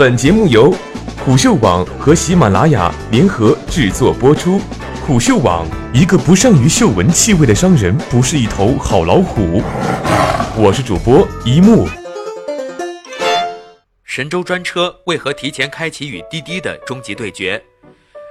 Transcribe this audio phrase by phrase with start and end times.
[0.00, 0.74] 本节目由
[1.26, 4.58] 虎嗅网和喜马拉雅联合制作播出。
[5.06, 9.62] 虎嗅网：一个不善于嗅闻气味的商人，不是一头好老虎。
[10.56, 11.86] 我是主播一木。
[14.02, 17.62] 神州专车为何提前开启与滴滴的终极对决？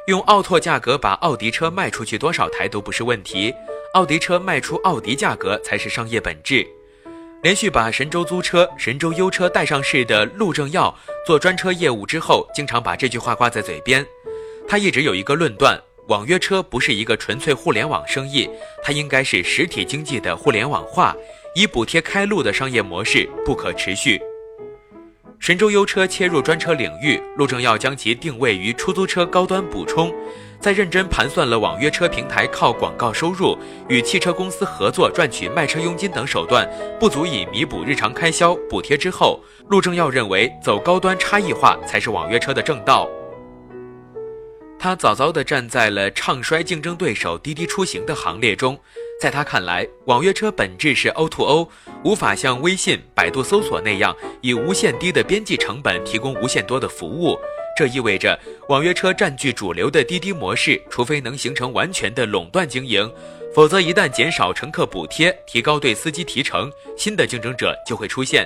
[0.08, 3.54] 用奥拓价格把奥迪车卖出去多少台都不是问题，
[3.94, 6.66] 奥迪车卖出奥迪价格才是商业本质。
[7.42, 10.94] 连续把神州租车、神州优车带上市的陆正耀
[11.30, 14.04] 做专车业务之后，经常把这句话挂在嘴边。
[14.68, 18.50] 他一直有一个论断：网约车不是一个纯粹互联网生意，
[18.82, 21.16] 它应该是实体经济的互联网化，
[21.54, 24.20] 以补贴开路的商业模式不可持续。
[25.38, 30.12] 神州优车切入专车领域，陆正耀将其定位于出租车高端补充。
[30.60, 43.10] 在认真盘算了网约车平台靠广告收入、与汽车公司合作赚取卖车佣金等手段不足以弥补日常开销补贴之后，陆正耀认为走高端差异化才是网约车的正道。
[44.78, 48.78] 他早早地站在了唱衰竞争对手滴滴出行的行列中。
[49.22, 51.68] 在他看来，网约车本质是 O2O，
[52.06, 57.38] 无法像微信、百度搜索那样以无限低的边际成本提供无限多的服务。
[57.80, 63.10] 这意味着网约车占据主流的滴滴模式，除非能形成完全的垄断经营，
[63.56, 68.46] 否则一旦减少乘客补贴，提高对司机提成，新的竞争者就会出现。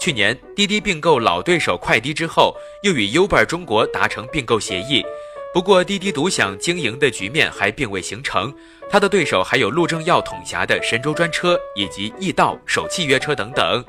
[0.00, 5.04] 去年滴滴并购老对手快滴之后，又与 Uber 中国达成并购协议。
[5.54, 8.52] 不过，滴滴独享经营的局面还并未形成，
[8.90, 13.84] 它的对手还有陆正耀统辖的神州专车以及易到、首汽约车等等。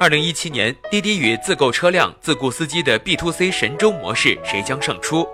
[0.00, 5.26] 二零一七年，滴滴与自购车辆、自雇司机的 B to C 神州模式，谁将胜出？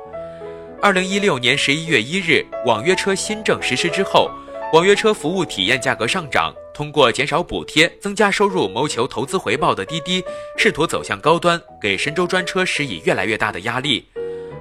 [0.82, 4.30] 二零一六年十一月一日，网约车新政实施之后，
[4.72, 10.22] 网约车服务体验价格上涨，通过减少补贴、增加收入谋求投资回报的滴滴，
[10.58, 14.04] 试图走向高端，给神州专车施以越来越大的压力。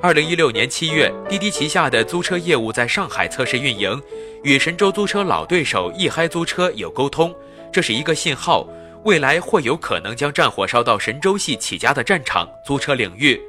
[0.01, 4.01] 二零一六年七月，滴滴旗下的租车业务在上海测试运营，
[4.43, 7.35] 与神州租车老对手易嗨租车有沟通，
[7.71, 8.65] 这是一个信号，
[9.03, 13.39] 未来或有可能将战火烧到神州系起家的战场租车领域。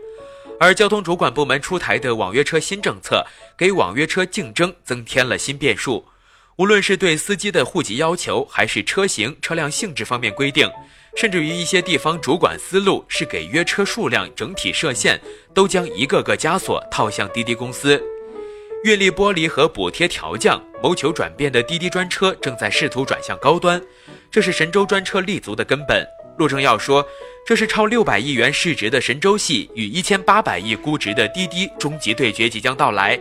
[0.59, 3.25] 而交通主管部门出台的网约车新政策，
[3.57, 6.05] 给网约车竞争增添了新变数。
[6.57, 10.71] 无论是对司机的户籍要求，还是车型、车辆性质方面规定，
[11.17, 15.19] 甚至于一些地方主管思路是给约车数量整体设限，
[15.55, 17.99] 都将一个个枷锁套向滴滴公司。
[18.83, 23.79] 运力剥离和补贴调降，谋求转变的滴滴专车正在试图转向高端，
[24.31, 26.07] 这是神州专车立足的根本。
[26.39, 27.07] 陆正耀说，
[27.47, 33.21] 这是超六百亿元市值的神州系与一千八百亿估值的滴滴终极对决即将到来。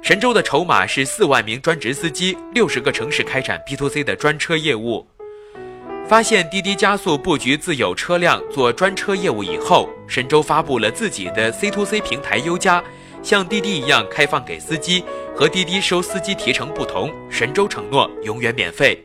[0.00, 5.04] 神州的筹码是四万名专职司机，六十个城市开展 B to C 的专车业务。
[6.06, 12.82] 发现滴滴加速布局自有车辆做专车业务以后，神州发布了自己的 C to C 平台优加，
[13.22, 15.04] 像滴滴一样开放给司机。
[15.34, 19.02] 和滴滴收司机提成不同，神州承诺永远免费。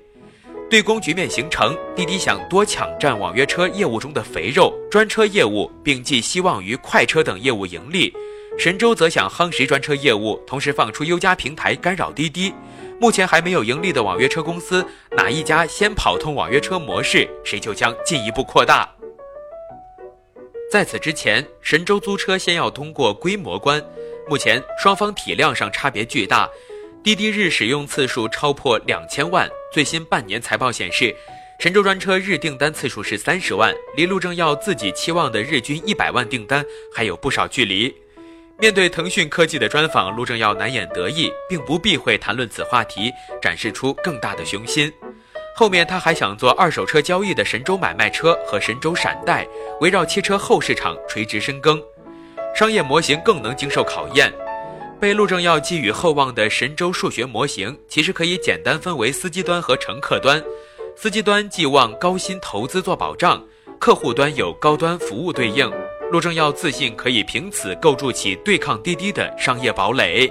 [0.69, 8.11] 对公局面形成，滴滴想多抢占网约车业务中的肥肉，专车业务，并寄希望于快车等业务盈利。
[8.57, 12.53] 神州则想夯实专车业务，同时放出优加平台干扰滴滴。
[12.99, 18.94] 目前还没有盈利的网约车公司，哪一家先跑通网约车模式，谁就将进一步扩大。
[20.71, 23.81] 在此之前，神州租车先要通过规模关，
[24.27, 26.49] 目前双方体量上差别巨大，
[27.03, 29.49] 滴滴日使用次数超破两千万。
[29.71, 31.15] 最新半年财报显示，
[31.59, 37.93] 神州专车日订单次数是三十万，离陆正耀自己期望的日均一百万订单还有不少距离。
[38.57, 43.11] 面对腾讯科技的专访，陆正耀难掩得意，并不避讳谈论此话题，
[43.41, 44.91] 展示出更大的雄心。
[45.57, 49.47] 后面他还想做二手车交易的神州买卖车和神州闪贷，
[49.79, 51.81] 围绕汽车后市场垂直深耕，
[52.53, 54.33] 商业模型更能经受考验。
[54.99, 60.43] 被陆正耀寄予厚望的神州数学模型，其实可以简单分为司机端和乘客端。
[60.97, 63.41] 司机端寄望高薪投资做保障，
[63.79, 65.71] 客户端有高端服务对应。
[66.11, 70.29] 陆正耀自信可以凭此构筑起对抗滴滴的商业堡垒。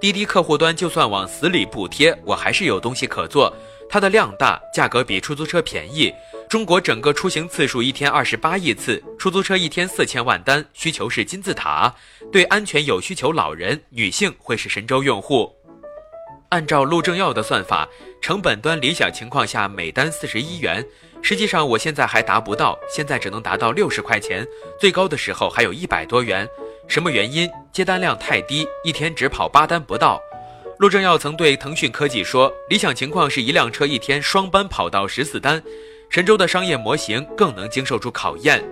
[0.00, 3.52] 滴滴客户端就算往死里补贴，我还是有东西可做。
[3.90, 6.12] 它的量大，价格比出租车便宜。
[6.48, 11.92] 中国整个出行次数一天二十八亿次，出租车一天四千万单，需求是金字塔。
[12.30, 15.52] 对安全有需求，老人、女性会是神州用户。
[16.50, 17.86] 按照陆正耀的算法，
[18.22, 20.86] 成本端理想情况下每单四十一元。
[21.20, 24.46] 实际上，我现在还达不到，现在只能达到六十块钱，
[24.78, 26.48] 最高的时候还有一百多元。
[26.88, 27.48] 什么原因？
[27.70, 30.18] 接单量太低，一天只跑八单不到。
[30.78, 35.62] 陆正耀曾对腾讯科技说，理想情况是一辆车一天双班跑到十四单。
[36.08, 38.64] 神州的商业模型更能经受住考验。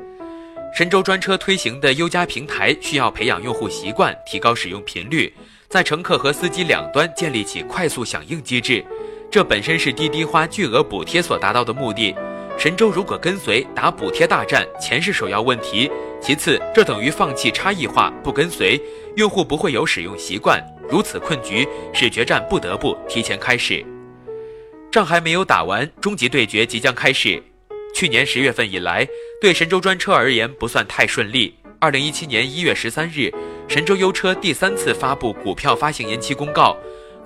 [0.75, 5.31] 神州专车推行的优加平台需要培养用户习惯，提高使用频率，
[5.69, 8.83] 在乘客和司机两端建立起快速响应机制。
[9.31, 12.15] 这本身是滴滴花巨额补贴所达到的目的。
[12.59, 15.91] 神州如果跟随打补贴大战，钱是首要问题，
[16.23, 18.81] 其次这等于放弃差异化，不跟随
[19.17, 20.65] 用户不会有使用习惯。
[20.89, 23.85] 如此困局使决战不得不提前开始。
[24.91, 27.43] 仗还没有打完，终极对决即将开始。
[27.95, 29.07] 去年十月份以来，
[29.39, 31.55] 对神州专车而言不算太顺利。
[31.79, 33.31] 二零一七年一月十三日，
[33.69, 36.75] 神州优车第三次发布股票发行延期公告。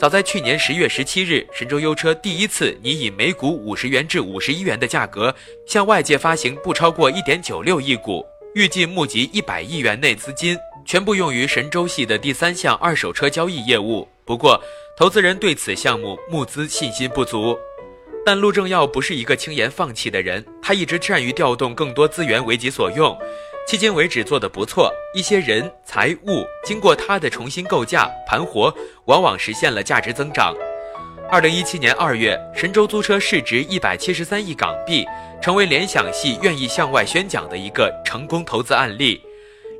[0.00, 5.34] 早在去年十月十七日，神州优车第一次拟以每股五十元至五十一元的价格
[5.66, 8.24] 向外界发行不超过一点九六亿股，
[8.54, 10.56] 预计募集一百亿元内资金，
[10.86, 14.08] 全部用于神州系的第三项二手车交易业务。
[14.24, 14.58] 不过，
[14.96, 17.54] 投资人对此项目募资信心不足。
[18.24, 23.14] 但陆正耀不是一个轻言放弃的人，他一直善于调动更多资源为己所用，
[23.70, 24.92] 迄今为止做得不错。
[25.14, 28.74] 一些人、财物经过他的重新构架、盘活，
[29.04, 30.52] 往往实现了价值增长。
[31.30, 35.06] 二零一七年二月，神州租车市值一百七十三亿港币，
[35.40, 39.22] 成为联想系愿意向外宣讲的一个成功投资案例。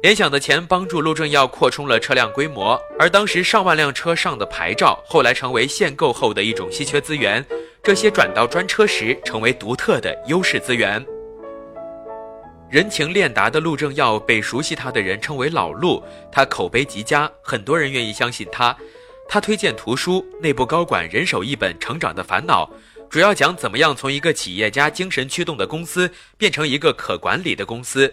[0.04, 7.44] 联想的钱帮助陆正耀扩充了车辆规模，而当时上万辆车上的牌照，后来成为限购后的一种稀缺资源。
[7.82, 11.04] 这些转到专车时成为独特的优势资源。
[12.70, 16.00] 人情练达的陆正耀被熟悉他的人称为老陆，
[16.30, 18.76] 他口碑极佳，很多人愿意相信他。
[19.28, 22.64] 他推荐图书《内部高管人手一本成长的烦恼》，
[23.08, 26.08] 主要讲怎么样从一个企业家精神驱动的公司
[26.38, 28.12] 变成一个可管理的公司。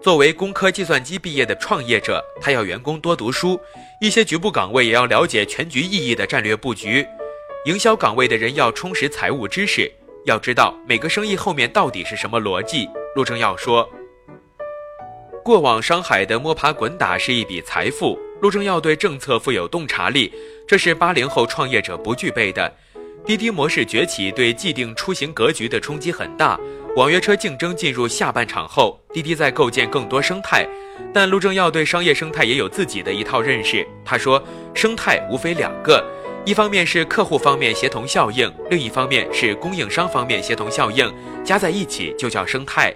[0.00, 3.60] 作为工科计算机毕业的创业者，他要员工多读书，
[4.00, 7.06] 一些局部岗位也要了解全局意义的战略布局。
[7.66, 9.92] 营销岗位的人要充实财务知识，
[10.24, 12.88] 要知道每个生意后面到底是什么逻辑。
[13.16, 13.88] 陆正耀说
[15.48, 18.18] ：“过往商海的摸爬滚打是一笔财富。
[18.42, 20.30] 陆正耀对政策富有洞察力，
[20.66, 22.70] 这是八零后创业者不具备的。
[23.24, 26.60] 滴滴模式崛起对既定出行格局的冲击很大。
[26.96, 30.68] 网约车竞争进入下半场后，滴滴在构建更多生态，
[31.14, 33.88] 但陆正耀对商业生态也有自己的一套认识。
[34.04, 36.04] 他说，生态无非两个。”
[36.44, 41.10] 一方面是客户方面协同效应，另一方面是供应商方面协同效应，
[41.42, 42.94] 加在一起就叫生态。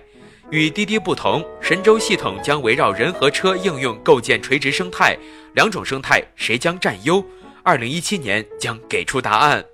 [0.53, 5.17] 与滴滴不同，神州系统将围绕人和车应用构建垂直生态，
[5.55, 7.25] 两种生态谁将占优？
[7.63, 9.65] 二零一七年将给出答案。